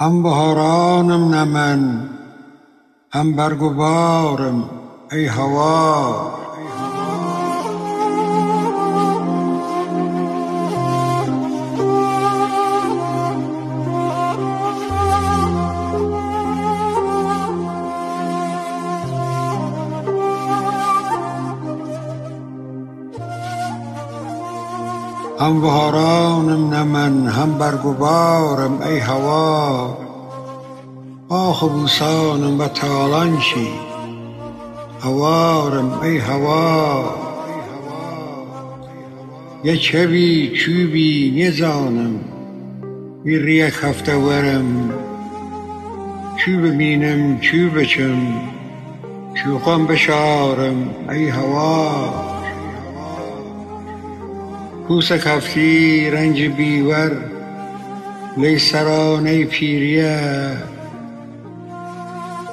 [0.00, 2.08] هم بهارانم نه من
[3.12, 4.70] هم برگ و بارم
[5.12, 6.39] ای هوا.
[25.40, 29.98] هم بهارانم نه من هم برگ و بارم ای هوا.
[31.28, 33.68] باغ و بوستانم و تالان چی
[35.00, 37.04] هوارم ای هوا.
[39.64, 42.20] یه چوی چوبی نزانم
[43.24, 44.90] bir یک هفته ورم.
[46.36, 48.20] چو ببینم چو بچم
[49.34, 52.39] چوقم بشارم ای هوا.
[54.90, 57.10] کوس کفتی رنج بیور
[58.36, 60.20] لی سرانه پیریه.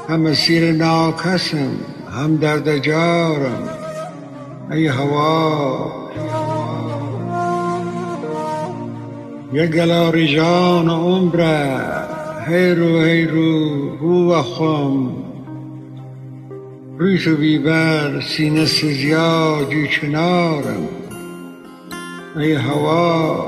[0.09, 1.71] هم اسیر ناکسم
[2.11, 3.69] هم درد جارم.
[4.71, 5.91] ای هوا.
[9.53, 11.79] یک گلاری جان عمره
[12.47, 13.25] هی رو هی
[14.29, 15.09] و خم.
[16.97, 21.06] روی تو بیبر سینه سزیا جو چنارم
[22.37, 23.45] ای هوا.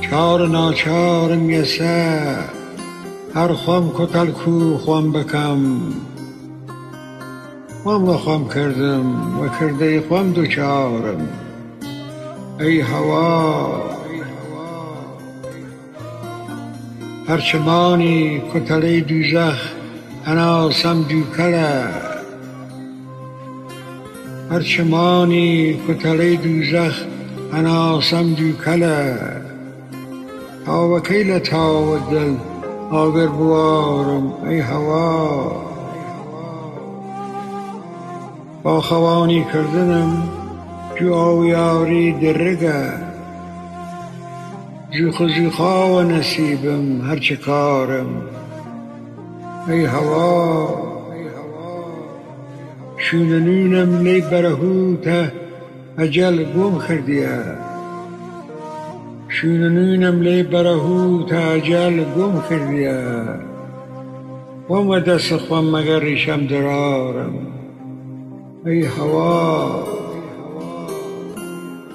[0.00, 2.36] چار ناچارم یسه
[3.34, 5.80] هر خم کتل کو خم بکم.
[7.84, 11.28] خم و خم کردم و کرده خم دوچارم.
[12.60, 13.82] ای هوا.
[17.28, 19.58] هرچمانی کتله دوزخ
[20.24, 22.15] هناسم دوکله.
[24.50, 27.02] هرچمانی کتله دوزخ
[27.52, 29.18] هناسم دوکله
[30.66, 32.34] تا و کی تا و دل
[32.90, 35.52] آگر بوارم ای هوا
[38.62, 40.28] با خوانی کردنم
[41.00, 42.92] جو آویاری درگه
[44.98, 48.06] زوخ زوخا و نصیبم هرچه کارم
[49.68, 50.85] ای هوا
[53.10, 55.32] شوننونم لی برهوته
[55.98, 57.38] اجل گم کردیه
[59.28, 63.02] شوننونم لی برهوته اجل گم کردیه
[64.70, 67.34] و دست خوام مگر ریشم درارم.
[68.66, 69.84] ای هوا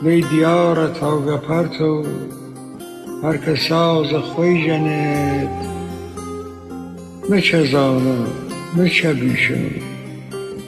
[0.03, 2.03] لی دیار تا گپرتو
[3.23, 5.49] هر که ساز خوی جنت.
[7.29, 8.27] مچه زانم
[8.77, 9.90] مچه بیشم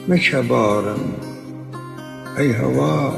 [0.08, 1.14] مچه بارم
[2.38, 3.12] ای هوا.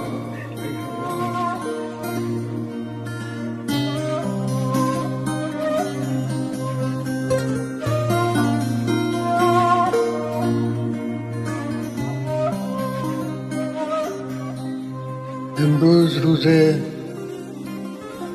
[15.59, 16.47] امروز روز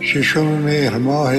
[0.02, 1.34] ششم مهر ماه